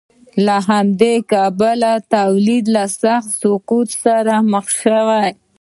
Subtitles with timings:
[0.45, 4.99] له همدې کبله تولید له سخت سقوط سره مخ شو.